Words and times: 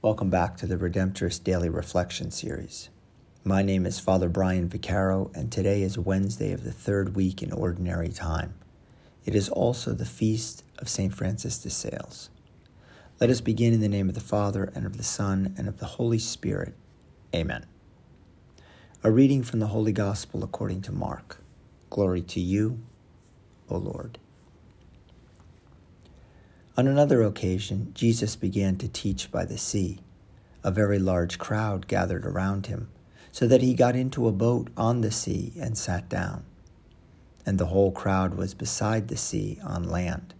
Welcome 0.00 0.30
back 0.30 0.56
to 0.58 0.66
the 0.68 0.76
Redemptorist 0.76 1.42
Daily 1.42 1.68
Reflection 1.68 2.30
Series. 2.30 2.88
My 3.42 3.62
name 3.62 3.84
is 3.84 3.98
Father 3.98 4.28
Brian 4.28 4.68
Vaccaro, 4.68 5.34
and 5.34 5.50
today 5.50 5.82
is 5.82 5.98
Wednesday 5.98 6.52
of 6.52 6.62
the 6.62 6.70
third 6.70 7.16
week 7.16 7.42
in 7.42 7.50
Ordinary 7.50 8.10
Time. 8.10 8.54
It 9.24 9.34
is 9.34 9.48
also 9.48 9.92
the 9.92 10.04
feast 10.04 10.62
of 10.78 10.88
St. 10.88 11.12
Francis 11.12 11.58
de 11.58 11.68
Sales. 11.68 12.30
Let 13.20 13.28
us 13.28 13.40
begin 13.40 13.74
in 13.74 13.80
the 13.80 13.88
name 13.88 14.08
of 14.08 14.14
the 14.14 14.20
Father, 14.20 14.70
and 14.72 14.86
of 14.86 14.98
the 14.98 15.02
Son, 15.02 15.52
and 15.58 15.66
of 15.66 15.80
the 15.80 15.86
Holy 15.86 16.20
Spirit. 16.20 16.74
Amen. 17.34 17.66
A 19.02 19.10
reading 19.10 19.42
from 19.42 19.58
the 19.58 19.66
Holy 19.66 19.92
Gospel 19.92 20.44
according 20.44 20.80
to 20.82 20.92
Mark. 20.92 21.42
Glory 21.90 22.22
to 22.22 22.38
you, 22.38 22.78
O 23.68 23.76
Lord. 23.76 24.18
On 26.78 26.86
another 26.86 27.24
occasion, 27.24 27.90
Jesus 27.92 28.36
began 28.36 28.76
to 28.76 28.86
teach 28.86 29.32
by 29.32 29.44
the 29.44 29.58
sea. 29.58 29.98
A 30.62 30.70
very 30.70 31.00
large 31.00 31.36
crowd 31.36 31.88
gathered 31.88 32.24
around 32.24 32.66
him, 32.66 32.88
so 33.32 33.48
that 33.48 33.62
he 33.62 33.74
got 33.74 33.96
into 33.96 34.28
a 34.28 34.32
boat 34.32 34.70
on 34.76 35.00
the 35.00 35.10
sea 35.10 35.52
and 35.60 35.76
sat 35.76 36.08
down. 36.08 36.44
And 37.44 37.58
the 37.58 37.66
whole 37.66 37.90
crowd 37.90 38.34
was 38.34 38.54
beside 38.54 39.08
the 39.08 39.16
sea 39.16 39.58
on 39.64 39.88
land. 39.88 40.34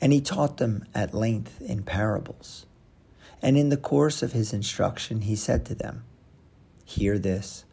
And 0.00 0.12
he 0.12 0.20
taught 0.20 0.58
them 0.58 0.84
at 0.94 1.12
length 1.12 1.60
in 1.60 1.82
parables. 1.82 2.64
And 3.42 3.58
in 3.58 3.68
the 3.68 3.76
course 3.76 4.22
of 4.22 4.30
his 4.30 4.52
instruction, 4.52 5.22
he 5.22 5.34
said 5.34 5.66
to 5.66 5.74
them, 5.74 6.04
Hear 6.84 7.18
this 7.18 7.64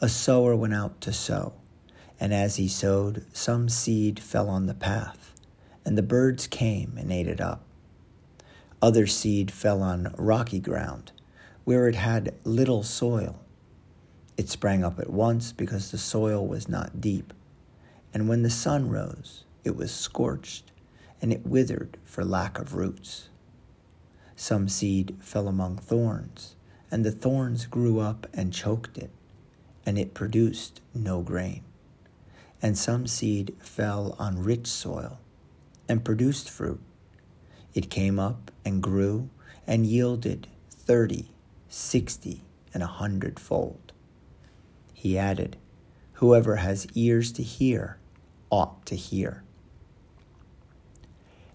A 0.00 0.08
sower 0.08 0.54
went 0.54 0.74
out 0.74 1.00
to 1.00 1.12
sow, 1.12 1.54
and 2.20 2.32
as 2.32 2.54
he 2.54 2.68
sowed, 2.68 3.26
some 3.32 3.68
seed 3.68 4.20
fell 4.20 4.48
on 4.48 4.66
the 4.66 4.74
path 4.74 5.32
and 5.84 5.98
the 5.98 6.02
birds 6.02 6.46
came 6.46 6.94
and 6.96 7.12
ate 7.12 7.26
it 7.26 7.40
up. 7.40 7.64
Other 8.80 9.06
seed 9.06 9.50
fell 9.50 9.82
on 9.82 10.14
rocky 10.16 10.58
ground, 10.58 11.12
where 11.64 11.88
it 11.88 11.94
had 11.94 12.34
little 12.44 12.82
soil. 12.82 13.38
It 14.36 14.48
sprang 14.48 14.82
up 14.82 14.98
at 14.98 15.10
once 15.10 15.52
because 15.52 15.90
the 15.90 15.98
soil 15.98 16.46
was 16.46 16.68
not 16.68 17.00
deep. 17.00 17.32
And 18.12 18.28
when 18.28 18.42
the 18.42 18.50
sun 18.50 18.88
rose, 18.88 19.44
it 19.64 19.76
was 19.76 19.94
scorched, 19.94 20.72
and 21.20 21.32
it 21.32 21.46
withered 21.46 21.96
for 22.04 22.24
lack 22.24 22.58
of 22.58 22.74
roots. 22.74 23.28
Some 24.34 24.68
seed 24.68 25.16
fell 25.20 25.46
among 25.46 25.76
thorns, 25.78 26.56
and 26.90 27.04
the 27.04 27.12
thorns 27.12 27.66
grew 27.66 28.00
up 28.00 28.26
and 28.34 28.52
choked 28.52 28.98
it, 28.98 29.10
and 29.86 29.98
it 29.98 30.14
produced 30.14 30.80
no 30.94 31.20
grain. 31.22 31.62
And 32.60 32.76
some 32.76 33.06
seed 33.06 33.54
fell 33.60 34.16
on 34.18 34.42
rich 34.42 34.66
soil 34.66 35.18
and 35.92 36.02
produced 36.02 36.48
fruit. 36.48 36.80
It 37.74 37.90
came 37.90 38.18
up 38.18 38.50
and 38.64 38.82
grew 38.82 39.28
and 39.66 39.86
yielded 39.86 40.48
thirty, 40.70 41.28
sixty, 41.68 42.40
and 42.72 42.82
a 42.82 42.86
hundredfold. 42.86 43.92
He 44.94 45.18
added, 45.18 45.58
Whoever 46.14 46.56
has 46.56 46.86
ears 46.94 47.30
to 47.32 47.42
hear 47.42 47.98
ought 48.48 48.86
to 48.86 48.96
hear. 48.96 49.42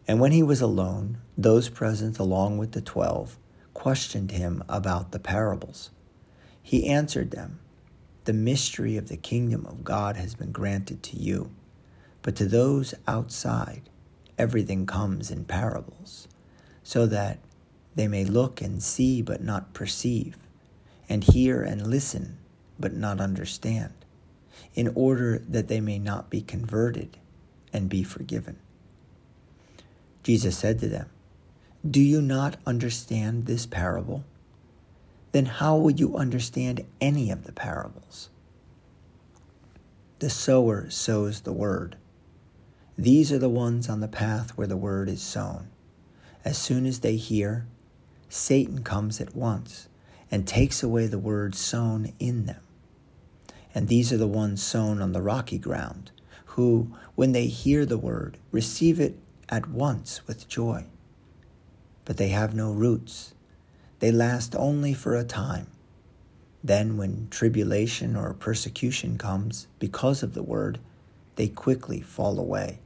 And 0.08 0.20
when 0.20 0.32
he 0.32 0.44
was 0.44 0.62
alone, 0.62 1.18
those 1.36 1.68
present 1.68 2.20
along 2.20 2.60
with 2.60 2.74
the 2.74 2.82
twelve 2.82 3.40
questioned 3.74 4.30
him 4.30 4.64
about 4.70 5.12
the 5.12 5.20
parables. 5.20 5.90
He 6.62 6.88
answered 6.88 7.32
them, 7.32 7.60
The 8.26 8.34
mystery 8.34 8.98
of 8.98 9.08
the 9.08 9.18
kingdom 9.18 9.66
of 9.66 9.84
God 9.84 10.16
has 10.16 10.36
been 10.36 10.52
granted 10.52 11.02
to 11.04 11.18
you, 11.18 11.50
but 12.22 12.36
to 12.36 12.46
those 12.46 12.94
outside, 13.08 13.90
everything 14.38 14.86
comes 14.86 15.32
in 15.32 15.46
parables, 15.46 16.28
so 16.84 17.06
that 17.06 17.40
they 17.96 18.08
may 18.08 18.24
look 18.24 18.62
and 18.62 18.82
see 18.82 19.22
but 19.22 19.44
not 19.44 19.74
perceive, 19.74 20.38
and 21.10 21.24
hear 21.24 21.62
and 21.62 21.88
listen 21.88 22.38
but 22.80 22.94
not 22.94 23.20
understand, 23.20 23.94
in 24.76 24.92
order 24.96 25.40
that 25.50 25.68
they 25.68 25.82
may 25.82 25.98
not 25.98 26.30
be 26.30 26.42
converted 26.42 27.18
and 27.74 27.90
be 27.90 28.04
forgiven. 28.04 28.58
Jesus 30.24 30.58
said 30.58 30.80
to 30.80 30.88
them, 30.88 31.10
Do 31.90 32.02
you 32.02 32.22
not 32.22 32.58
understand 32.66 33.46
this 33.46 33.66
parable? 33.66 34.24
Then 35.32 35.46
how 35.46 35.78
will 35.78 35.92
you 35.92 36.18
understand 36.18 36.86
any 37.00 37.32
of 37.32 37.46
the 37.46 37.52
parables? 37.52 38.30
The 40.20 40.30
sower 40.30 40.90
sows 40.90 41.42
the 41.42 41.54
word. 41.54 41.96
These 43.00 43.32
are 43.32 43.38
the 43.38 43.48
ones 43.48 43.90
on 43.90 44.00
the 44.00 44.08
path 44.08 44.58
where 44.58 44.66
the 44.66 44.76
word 44.76 45.08
is 45.08 45.22
sown. 45.22 45.68
As 46.44 46.58
soon 46.58 46.88
as 46.88 47.02
they 47.02 47.16
hear, 47.16 47.68
Satan 48.28 48.82
comes 48.82 49.22
at 49.22 49.36
once 49.36 49.88
and 50.32 50.48
takes 50.48 50.82
away 50.82 51.06
the 51.06 51.20
word 51.20 51.54
sown 51.54 52.12
in 52.18 52.48
them. 52.48 52.62
And 53.76 53.88
these 53.88 54.12
are 54.12 54.18
the 54.18 54.26
ones 54.26 54.64
sown 54.64 55.00
on 55.00 55.12
the 55.12 55.22
rocky 55.22 55.60
ground, 55.60 56.10
who, 56.46 56.92
when 57.14 57.34
they 57.34 57.46
hear 57.46 57.86
the 57.86 58.00
word, 58.00 58.40
receive 58.52 59.00
it 59.00 59.20
at 59.48 59.70
once 59.70 60.26
with 60.26 60.48
joy. 60.48 60.86
But 62.04 62.18
they 62.18 62.30
have 62.30 62.56
no 62.56 62.72
roots. 62.72 63.36
They 64.00 64.12
last 64.12 64.56
only 64.56 64.96
for 64.96 65.16
a 65.16 65.24
time. 65.24 65.68
Then, 66.64 66.98
when 66.98 67.28
tribulation 67.30 68.16
or 68.16 68.34
persecution 68.34 69.20
comes 69.20 69.68
because 69.78 70.24
of 70.24 70.34
the 70.34 70.42
word, 70.42 70.80
they 71.36 71.48
quickly 71.48 72.02
fall 72.02 72.40
away. 72.40 72.80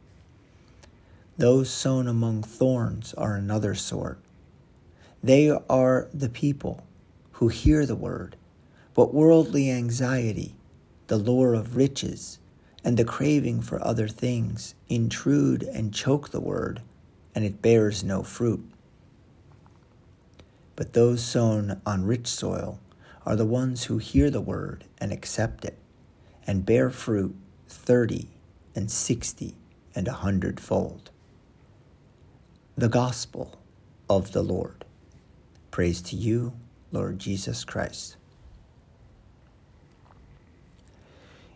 Those 1.37 1.71
sown 1.71 2.07
among 2.07 2.43
thorns 2.43 3.13
are 3.15 3.35
another 3.35 3.73
sort. 3.73 4.19
They 5.23 5.49
are 5.49 6.07
the 6.13 6.29
people 6.29 6.85
who 7.31 7.47
hear 7.47 7.85
the 7.85 7.95
word, 7.95 8.35
but 8.93 9.13
worldly 9.13 9.71
anxiety, 9.71 10.55
the 11.07 11.17
lure 11.17 11.53
of 11.53 11.75
riches, 11.75 12.37
and 12.83 12.97
the 12.97 13.05
craving 13.05 13.61
for 13.61 13.83
other 13.83 14.07
things 14.07 14.75
intrude 14.89 15.63
and 15.63 15.93
choke 15.93 16.29
the 16.29 16.41
word, 16.41 16.81
and 17.33 17.45
it 17.45 17.61
bears 17.61 18.03
no 18.03 18.23
fruit. 18.23 18.63
But 20.75 20.93
those 20.93 21.23
sown 21.23 21.81
on 21.85 22.05
rich 22.05 22.27
soil 22.27 22.79
are 23.25 23.35
the 23.35 23.45
ones 23.45 23.85
who 23.85 23.99
hear 23.99 24.29
the 24.29 24.41
word 24.41 24.83
and 24.99 25.11
accept 25.11 25.63
it, 25.63 25.79
and 26.45 26.65
bear 26.65 26.89
fruit 26.89 27.35
thirty 27.67 28.27
and 28.75 28.91
sixty 28.91 29.55
and 29.95 30.07
a 30.07 30.13
hundredfold 30.13 31.09
the 32.77 32.87
gospel 32.87 33.59
of 34.09 34.31
the 34.31 34.41
Lord. 34.41 34.85
Praise 35.71 36.01
to 36.03 36.15
you, 36.15 36.53
Lord 36.93 37.19
Jesus 37.19 37.65
Christ. 37.65 38.15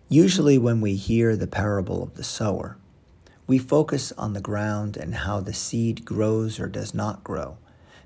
Usually, 0.09 0.57
when 0.57 0.81
we 0.81 0.95
hear 0.95 1.37
the 1.37 1.47
parable 1.47 2.03
of 2.03 2.15
the 2.15 2.23
sower, 2.23 2.77
we 3.47 3.57
focus 3.57 4.11
on 4.17 4.33
the 4.33 4.41
ground 4.41 4.97
and 4.97 5.15
how 5.15 5.39
the 5.39 5.53
seed 5.53 6.03
grows 6.03 6.59
or 6.59 6.67
does 6.67 6.93
not 6.93 7.23
grow, 7.23 7.57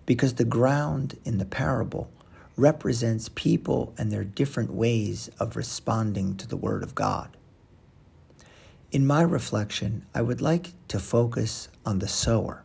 because 0.06 0.36
the 0.36 0.46
ground 0.46 1.18
in 1.26 1.40
the 1.40 1.46
parable 1.46 2.12
represents 2.56 3.28
people 3.34 3.92
and 3.98 4.12
their 4.12 4.24
different 4.24 4.72
ways 4.72 5.32
of 5.40 5.56
responding 5.56 6.38
to 6.38 6.48
the 6.48 6.58
Word 6.58 6.84
of 6.84 6.94
God. 6.94 7.36
In 8.92 9.08
my 9.08 9.24
reflection, 9.24 10.06
I 10.14 10.22
would 10.22 10.42
like 10.42 10.74
to 10.90 11.00
focus 11.00 11.70
on 11.88 12.00
the 12.00 12.08
sower 12.08 12.64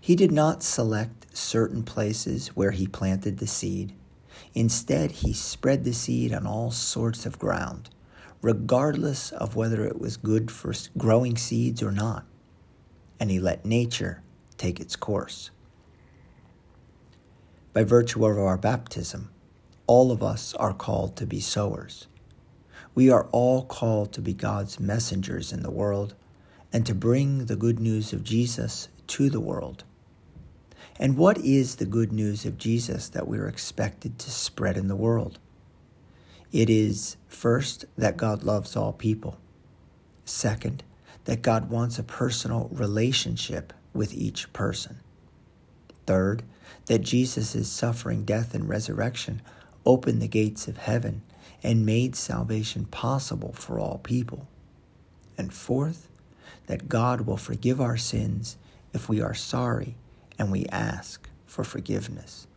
he 0.00 0.16
did 0.16 0.32
not 0.32 0.62
select 0.62 1.36
certain 1.36 1.82
places 1.82 2.48
where 2.48 2.70
he 2.70 2.86
planted 2.86 3.38
the 3.38 3.46
seed. 3.46 3.92
Instead, 4.54 5.10
he 5.10 5.32
spread 5.32 5.84
the 5.84 5.92
seed 5.92 6.32
on 6.32 6.46
all 6.46 6.70
sorts 6.70 7.26
of 7.26 7.38
ground, 7.38 7.90
regardless 8.42 9.32
of 9.32 9.56
whether 9.56 9.84
it 9.84 10.00
was 10.00 10.16
good 10.16 10.50
for 10.50 10.72
growing 10.96 11.36
seeds 11.36 11.82
or 11.82 11.92
not. 11.92 12.24
And 13.18 13.30
he 13.30 13.38
let 13.38 13.64
nature 13.64 14.22
take 14.56 14.80
its 14.80 14.96
course. 14.96 15.50
By 17.72 17.84
virtue 17.84 18.24
of 18.24 18.38
our 18.38 18.56
baptism, 18.56 19.30
all 19.86 20.10
of 20.10 20.22
us 20.22 20.54
are 20.54 20.72
called 20.72 21.16
to 21.16 21.26
be 21.26 21.40
sowers. 21.40 22.06
We 22.94 23.10
are 23.10 23.26
all 23.32 23.64
called 23.64 24.12
to 24.14 24.22
be 24.22 24.32
God's 24.32 24.80
messengers 24.80 25.52
in 25.52 25.62
the 25.62 25.70
world 25.70 26.14
and 26.72 26.86
to 26.86 26.94
bring 26.94 27.46
the 27.46 27.56
good 27.56 27.78
news 27.78 28.12
of 28.12 28.24
Jesus 28.24 28.88
to 29.08 29.30
the 29.30 29.40
world. 29.40 29.84
And 30.98 31.16
what 31.16 31.38
is 31.38 31.76
the 31.76 31.84
good 31.84 32.12
news 32.12 32.46
of 32.46 32.58
Jesus 32.58 33.08
that 33.10 33.28
we're 33.28 33.48
expected 33.48 34.18
to 34.18 34.30
spread 34.30 34.76
in 34.76 34.88
the 34.88 34.96
world? 34.96 35.38
It 36.52 36.70
is 36.70 37.16
first 37.28 37.84
that 37.98 38.16
God 38.16 38.42
loves 38.42 38.76
all 38.76 38.92
people. 38.92 39.38
Second, 40.24 40.82
that 41.26 41.42
God 41.42 41.68
wants 41.70 41.98
a 41.98 42.02
personal 42.02 42.70
relationship 42.72 43.72
with 43.92 44.14
each 44.14 44.52
person. 44.52 44.98
Third, 46.06 46.42
that 46.86 47.00
Jesus' 47.00 47.68
suffering, 47.68 48.24
death, 48.24 48.54
and 48.54 48.68
resurrection 48.68 49.42
opened 49.84 50.22
the 50.22 50.28
gates 50.28 50.66
of 50.68 50.78
heaven 50.78 51.22
and 51.62 51.84
made 51.84 52.16
salvation 52.16 52.86
possible 52.86 53.52
for 53.52 53.78
all 53.78 53.98
people. 53.98 54.46
And 55.36 55.52
fourth, 55.52 56.08
that 56.68 56.88
God 56.88 57.22
will 57.22 57.36
forgive 57.36 57.80
our 57.80 57.96
sins 57.96 58.56
if 58.96 59.08
we 59.08 59.20
are 59.20 59.34
sorry 59.34 59.94
and 60.38 60.50
we 60.50 60.66
ask 60.66 61.28
for 61.46 61.62
forgiveness. 61.62 62.48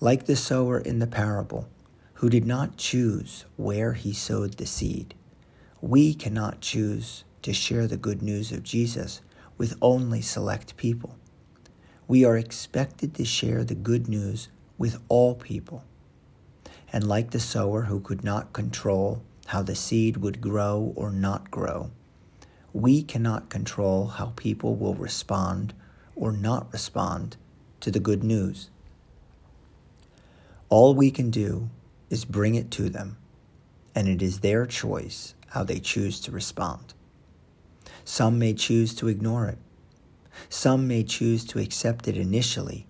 Like 0.00 0.26
the 0.26 0.36
sower 0.36 0.78
in 0.78 0.98
the 0.98 1.06
parable, 1.06 1.68
who 2.14 2.28
did 2.28 2.44
not 2.44 2.76
choose 2.76 3.46
where 3.56 3.94
he 3.94 4.12
sowed 4.12 4.54
the 4.54 4.66
seed, 4.66 5.14
we 5.80 6.12
cannot 6.12 6.60
choose 6.60 7.24
to 7.42 7.52
share 7.52 7.86
the 7.86 7.96
good 7.96 8.20
news 8.20 8.52
of 8.52 8.62
Jesus 8.62 9.20
with 9.56 9.78
only 9.80 10.20
select 10.20 10.76
people. 10.76 11.16
We 12.06 12.24
are 12.24 12.36
expected 12.36 13.14
to 13.14 13.24
share 13.24 13.64
the 13.64 13.74
good 13.74 14.08
news 14.08 14.48
with 14.76 15.00
all 15.08 15.34
people. 15.34 15.84
And 16.92 17.06
like 17.06 17.30
the 17.30 17.40
sower 17.40 17.82
who 17.82 18.00
could 18.00 18.24
not 18.24 18.52
control 18.52 19.22
how 19.46 19.62
the 19.62 19.74
seed 19.74 20.18
would 20.18 20.40
grow 20.40 20.92
or 20.96 21.10
not 21.10 21.50
grow, 21.50 21.90
we 22.72 23.02
cannot 23.02 23.48
control 23.48 24.06
how 24.06 24.32
people 24.36 24.74
will 24.76 24.94
respond 24.94 25.72
or 26.14 26.32
not 26.32 26.72
respond 26.72 27.36
to 27.80 27.90
the 27.90 28.00
good 28.00 28.22
news. 28.22 28.70
All 30.68 30.94
we 30.94 31.10
can 31.10 31.30
do 31.30 31.70
is 32.10 32.24
bring 32.24 32.54
it 32.54 32.70
to 32.72 32.88
them, 32.88 33.16
and 33.94 34.08
it 34.08 34.20
is 34.20 34.40
their 34.40 34.66
choice 34.66 35.34
how 35.48 35.64
they 35.64 35.78
choose 35.78 36.20
to 36.20 36.30
respond. 36.30 36.92
Some 38.04 38.38
may 38.38 38.52
choose 38.54 38.94
to 38.96 39.08
ignore 39.08 39.46
it. 39.46 39.58
Some 40.48 40.86
may 40.86 41.04
choose 41.04 41.44
to 41.46 41.58
accept 41.58 42.06
it 42.06 42.16
initially 42.16 42.86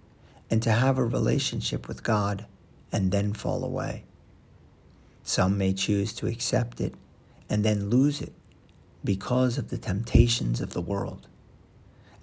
and 0.50 0.62
to 0.62 0.72
have 0.72 0.98
a 0.98 1.04
relationship 1.04 1.88
with 1.88 2.02
God 2.02 2.46
and 2.90 3.10
then 3.10 3.32
fall 3.32 3.64
away. 3.64 4.04
Some 5.22 5.58
may 5.58 5.72
choose 5.72 6.12
to 6.14 6.26
accept 6.26 6.80
it 6.80 6.94
and 7.48 7.64
then 7.64 7.90
lose 7.90 8.20
it 8.20 8.32
because 9.08 9.56
of 9.56 9.70
the 9.70 9.78
temptations 9.78 10.60
of 10.60 10.74
the 10.74 10.82
world. 10.82 11.28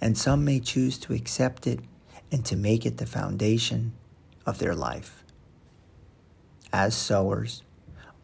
And 0.00 0.16
some 0.16 0.44
may 0.44 0.60
choose 0.60 0.98
to 0.98 1.14
accept 1.14 1.66
it 1.66 1.80
and 2.30 2.44
to 2.44 2.54
make 2.54 2.86
it 2.86 2.98
the 2.98 3.06
foundation 3.06 3.92
of 4.46 4.60
their 4.60 4.76
life. 4.76 5.24
As 6.72 6.94
sowers, 6.94 7.64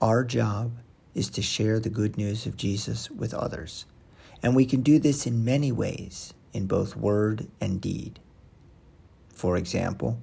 our 0.01 0.23
job 0.23 0.77
is 1.13 1.29
to 1.31 1.43
share 1.43 1.81
the 1.81 1.91
good 1.91 2.17
news 2.17 2.47
of 2.47 2.57
Jesus 2.57 3.11
with 3.11 3.35
others. 3.35 3.85
And 4.45 4.55
we 4.55 4.65
can 4.65 4.83
do 4.83 5.01
this 5.01 5.27
in 5.27 5.45
many 5.45 5.73
ways, 5.73 6.33
in 6.53 6.69
both 6.69 6.95
word 6.95 7.49
and 7.61 7.81
deed. 7.81 8.21
For 9.35 9.57
example, 9.57 10.21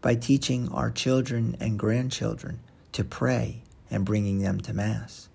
by 0.00 0.14
teaching 0.14 0.70
our 0.70 0.90
children 0.90 1.54
and 1.60 1.78
grandchildren 1.78 2.60
to 2.92 3.04
pray 3.04 3.62
and 3.90 4.06
bringing 4.06 4.38
them 4.38 4.58
to 4.62 4.72
Mass, 4.72 5.28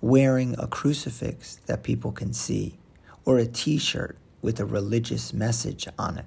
wearing 0.00 0.54
a 0.58 0.66
crucifix 0.66 1.56
that 1.66 1.82
people 1.82 2.12
can 2.12 2.32
see, 2.32 2.78
or 3.24 3.38
a 3.38 3.46
t 3.46 3.78
shirt 3.78 4.16
with 4.40 4.60
a 4.60 4.64
religious 4.64 5.32
message 5.32 5.88
on 5.98 6.18
it, 6.18 6.24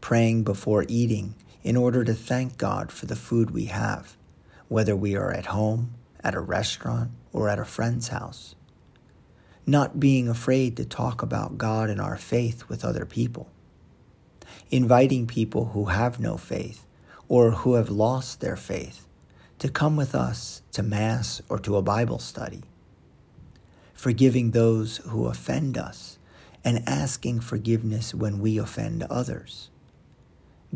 praying 0.00 0.44
before 0.44 0.84
eating 0.88 1.34
in 1.62 1.76
order 1.76 2.04
to 2.04 2.14
thank 2.14 2.56
God 2.58 2.92
for 2.92 3.06
the 3.06 3.16
food 3.16 3.50
we 3.50 3.64
have, 3.66 4.16
whether 4.68 4.94
we 4.94 5.16
are 5.16 5.32
at 5.32 5.46
home, 5.46 5.94
at 6.22 6.34
a 6.34 6.40
restaurant, 6.40 7.10
or 7.32 7.48
at 7.48 7.58
a 7.58 7.64
friend's 7.64 8.08
house. 8.08 8.54
Not 9.66 9.98
being 9.98 10.28
afraid 10.28 10.76
to 10.76 10.84
talk 10.84 11.22
about 11.22 11.58
God 11.58 11.88
and 11.88 12.00
our 12.00 12.16
faith 12.16 12.68
with 12.68 12.84
other 12.84 13.06
people. 13.06 13.48
Inviting 14.70 15.26
people 15.26 15.66
who 15.66 15.86
have 15.86 16.20
no 16.20 16.36
faith 16.36 16.86
or 17.28 17.50
who 17.50 17.74
have 17.74 17.88
lost 17.88 18.40
their 18.40 18.56
faith 18.56 19.06
to 19.58 19.68
come 19.68 19.96
with 19.96 20.14
us 20.14 20.62
to 20.72 20.82
Mass 20.82 21.40
or 21.48 21.58
to 21.60 21.76
a 21.76 21.82
Bible 21.82 22.18
study. 22.18 22.62
Forgiving 23.92 24.50
those 24.50 24.98
who 24.98 25.26
offend 25.26 25.78
us 25.78 26.18
and 26.64 26.82
asking 26.86 27.40
forgiveness 27.40 28.14
when 28.14 28.40
we 28.40 28.58
offend 28.58 29.02
others 29.04 29.70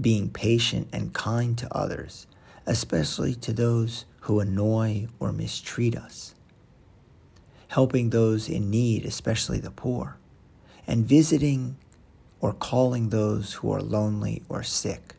being 0.00 0.30
patient 0.30 0.88
and 0.92 1.12
kind 1.12 1.56
to 1.58 1.74
others, 1.74 2.26
especially 2.66 3.34
to 3.34 3.52
those 3.52 4.04
who 4.20 4.40
annoy 4.40 5.06
or 5.18 5.32
mistreat 5.32 5.96
us, 5.96 6.34
helping 7.68 8.10
those 8.10 8.48
in 8.48 8.70
need, 8.70 9.04
especially 9.04 9.58
the 9.58 9.70
poor, 9.70 10.16
and 10.86 11.06
visiting 11.06 11.76
or 12.40 12.52
calling 12.52 13.08
those 13.08 13.54
who 13.54 13.72
are 13.72 13.82
lonely 13.82 14.42
or 14.48 14.62
sick. 14.62 15.14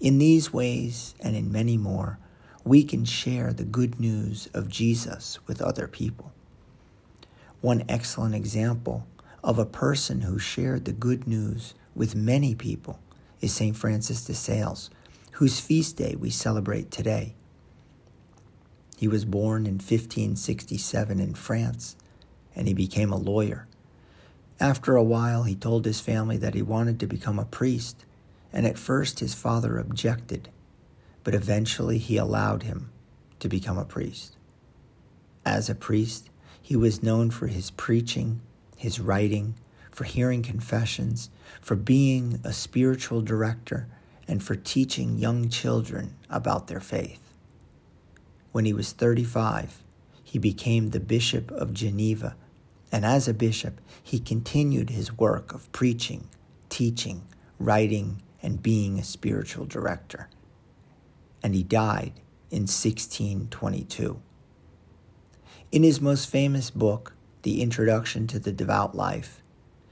In 0.00 0.18
these 0.18 0.52
ways 0.52 1.14
and 1.20 1.36
in 1.36 1.52
many 1.52 1.76
more, 1.76 2.18
we 2.64 2.84
can 2.84 3.04
share 3.04 3.52
the 3.52 3.64
good 3.64 3.98
news 3.98 4.48
of 4.54 4.68
Jesus 4.68 5.38
with 5.46 5.60
other 5.60 5.88
people. 5.88 6.32
One 7.60 7.84
excellent 7.88 8.34
example 8.34 9.06
of 9.42 9.58
a 9.58 9.66
person 9.66 10.22
who 10.22 10.38
shared 10.38 10.84
the 10.84 10.92
good 10.92 11.26
news 11.26 11.74
with 11.94 12.14
many 12.14 12.54
people 12.54 13.00
is 13.40 13.52
St. 13.52 13.76
Francis 13.76 14.24
de 14.24 14.34
Sales, 14.34 14.90
whose 15.32 15.60
feast 15.60 15.96
day 15.96 16.14
we 16.14 16.30
celebrate 16.30 16.90
today. 16.90 17.34
He 18.96 19.08
was 19.08 19.24
born 19.24 19.66
in 19.66 19.74
1567 19.74 21.18
in 21.18 21.34
France, 21.34 21.96
and 22.54 22.68
he 22.68 22.74
became 22.74 23.12
a 23.12 23.16
lawyer. 23.16 23.66
After 24.60 24.94
a 24.94 25.02
while, 25.02 25.42
he 25.42 25.56
told 25.56 25.84
his 25.84 25.98
family 25.98 26.36
that 26.36 26.54
he 26.54 26.62
wanted 26.62 27.00
to 27.00 27.08
become 27.08 27.40
a 27.40 27.44
priest, 27.44 28.04
and 28.52 28.64
at 28.64 28.78
first 28.78 29.18
his 29.18 29.34
father 29.34 29.78
objected, 29.78 30.50
but 31.24 31.34
eventually 31.34 31.98
he 31.98 32.16
allowed 32.16 32.62
him 32.62 32.90
to 33.40 33.48
become 33.48 33.78
a 33.78 33.84
priest. 33.84 34.36
As 35.44 35.68
a 35.68 35.74
priest, 35.74 36.30
he 36.60 36.76
was 36.76 37.02
known 37.02 37.30
for 37.30 37.48
his 37.48 37.70
preaching, 37.72 38.40
his 38.76 39.00
writing, 39.00 39.54
for 39.90 40.04
hearing 40.04 40.42
confessions, 40.42 41.28
for 41.60 41.76
being 41.76 42.40
a 42.44 42.52
spiritual 42.52 43.20
director, 43.20 43.88
and 44.28 44.42
for 44.42 44.54
teaching 44.54 45.18
young 45.18 45.48
children 45.48 46.14
about 46.30 46.68
their 46.68 46.80
faith. 46.80 47.20
When 48.52 48.64
he 48.64 48.72
was 48.72 48.92
35, 48.92 49.82
he 50.22 50.38
became 50.38 50.90
the 50.90 51.00
Bishop 51.00 51.50
of 51.50 51.74
Geneva, 51.74 52.36
and 52.90 53.04
as 53.04 53.26
a 53.26 53.34
bishop, 53.34 53.80
he 54.02 54.20
continued 54.20 54.90
his 54.90 55.18
work 55.18 55.52
of 55.52 55.70
preaching, 55.72 56.28
teaching, 56.68 57.22
writing, 57.58 58.22
and 58.42 58.62
being 58.62 58.98
a 58.98 59.04
spiritual 59.04 59.66
director. 59.66 60.28
And 61.42 61.54
he 61.54 61.62
died 61.62 62.12
in 62.50 62.62
1622. 62.62 64.20
In 65.72 65.82
his 65.82 66.00
most 66.00 66.28
famous 66.28 66.70
book, 66.70 67.14
The 67.42 67.62
Introduction 67.62 68.26
to 68.28 68.38
the 68.38 68.52
Devout 68.52 68.94
Life, 68.94 69.42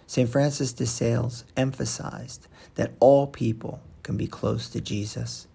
St. 0.06 0.28
Francis 0.28 0.72
de 0.72 0.86
Sales 0.86 1.44
emphasized 1.56 2.48
that 2.74 2.92
all 3.00 3.26
people 3.26 3.80
can 4.02 4.16
be 4.16 4.26
close 4.26 4.68
to 4.68 4.80
Jesus, 4.80 5.46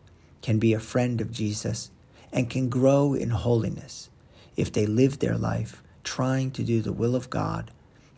can 0.42 0.60
be 0.60 0.74
a 0.74 0.80
friend 0.80 1.22
of 1.22 1.32
Jesus, 1.32 1.92
and 2.32 2.50
can 2.50 2.70
grow 2.70 3.14
in 3.14 3.30
holiness 3.30 4.10
if 4.56 4.72
they 4.72 4.86
live 4.86 5.20
their 5.20 5.38
life 5.38 5.84
trying 6.04 6.52
to 6.52 6.64
do 6.64 6.82
the 6.82 6.94
will 6.94 7.16
of 7.16 7.30
God 7.30 7.72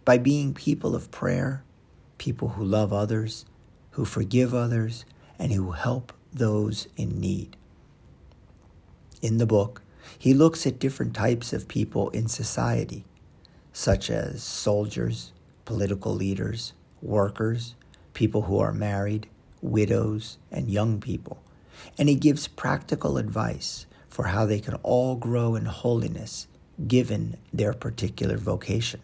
by 0.05 0.17
being 0.17 0.53
people 0.53 0.95
of 0.95 1.11
prayer, 1.11 1.63
people 2.17 2.49
who 2.49 2.63
love 2.63 2.93
others, 2.93 3.45
who 3.91 4.05
forgive 4.05 4.53
others, 4.53 5.03
and 5.37 5.51
who 5.51 5.71
help 5.71 6.13
those 6.31 6.87
in 6.95 7.19
need. 7.19 7.56
In 9.21 9.37
the 9.37 9.47
book, 9.47 9.81
he 10.17 10.33
looks 10.33 10.67
at 10.67 10.79
different 10.79 11.15
types 11.15 11.51
of 11.51 11.67
people 11.67 12.09
in 12.11 12.27
society, 12.27 13.03
such 13.73 14.09
as 14.09 14.43
soldiers, 14.43 15.31
political 15.65 16.13
leaders, 16.13 16.73
workers, 17.01 17.75
people 18.13 18.43
who 18.43 18.59
are 18.59 18.71
married, 18.71 19.27
widows, 19.61 20.37
and 20.51 20.69
young 20.69 20.99
people. 20.99 21.41
And 21.97 22.09
he 22.09 22.15
gives 22.15 22.47
practical 22.47 23.17
advice 23.17 23.85
for 24.07 24.25
how 24.25 24.45
they 24.45 24.59
can 24.59 24.75
all 24.75 25.15
grow 25.15 25.55
in 25.55 25.65
holiness 25.65 26.47
given 26.87 27.37
their 27.51 27.73
particular 27.73 28.37
vocation. 28.37 29.01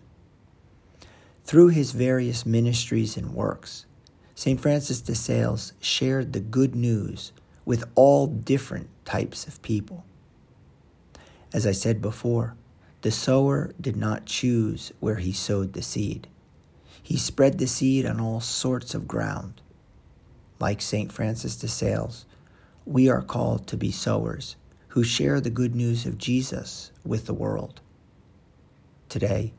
Through 1.43 1.70
his 1.70 1.91
various 1.91 2.46
ministries 2.46 3.17
and 3.17 3.34
works, 3.34 3.86
St. 4.36 4.60
Francis 4.60 5.01
de 5.01 5.15
Sales 5.15 5.74
shared 5.79 6.34
the 6.34 6.39
good 6.39 6.75
news 6.75 7.32
with 7.65 7.86
all 7.96 8.27
different 8.27 8.89
types 9.05 9.48
of 9.48 9.62
people. 9.62 10.05
As 11.53 11.67
I 11.67 11.72
said 11.72 12.01
before, 12.01 12.55
the 13.01 13.12
sower 13.12 13.72
did 13.79 13.96
not 13.96 14.25
choose 14.25 14.91
where 15.00 15.17
he 15.17 15.32
sowed 15.32 15.74
the 15.74 15.82
seed. 15.82 16.27
He 17.01 17.17
spread 17.17 17.58
the 17.58 17.67
seed 17.67 18.05
on 18.05 18.20
all 18.20 18.39
sorts 18.39 18.96
of 18.96 19.08
ground. 19.08 19.62
Like 20.60 20.82
St. 20.82 21.12
Francis 21.12 21.58
de 21.58 21.67
Sales, 21.67 22.25
we 22.86 23.10
are 23.10 23.22
called 23.22 23.67
to 23.67 23.77
be 23.77 23.91
sowers 23.91 24.55
who 24.89 25.03
share 25.03 25.41
the 25.41 25.50
good 25.50 25.75
news 25.75 26.05
of 26.05 26.17
Jesus 26.17 26.91
with 27.05 27.25
the 27.25 27.34
world. 27.34 27.82
Today, 29.10 29.53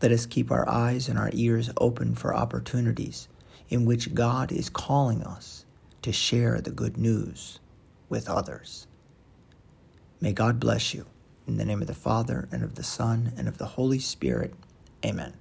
let 0.00 0.12
us 0.12 0.26
keep 0.26 0.50
our 0.50 0.68
eyes 0.68 1.08
and 1.08 1.18
our 1.18 1.30
ears 1.32 1.70
open 1.76 2.14
for 2.14 2.34
opportunities 2.34 3.28
in 3.68 3.84
which 3.84 4.14
God 4.14 4.50
is 4.50 4.70
calling 4.70 5.22
us 5.22 5.64
to 6.02 6.12
share 6.12 6.60
the 6.60 6.70
good 6.70 6.96
news 6.96 7.60
with 8.08 8.28
others. 8.28 8.86
May 10.20 10.32
God 10.32 10.60
bless 10.60 10.94
you. 10.94 11.06
In 11.46 11.56
the 11.56 11.64
name 11.64 11.80
of 11.80 11.88
the 11.88 11.94
Father, 11.94 12.48
and 12.52 12.62
of 12.62 12.76
the 12.76 12.84
Son, 12.84 13.32
and 13.36 13.48
of 13.48 13.58
the 13.58 13.66
Holy 13.66 13.98
Spirit. 13.98 14.54
Amen. 15.04 15.34